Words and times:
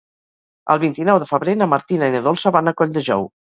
El 0.75 0.79
vint-i-nou 0.83 1.19
de 1.25 1.29
febrer 1.33 1.55
na 1.61 1.69
Martina 1.75 2.11
i 2.11 2.17
na 2.19 2.25
Dolça 2.31 2.55
van 2.59 2.75
a 2.75 2.77
Colldejou. 2.83 3.33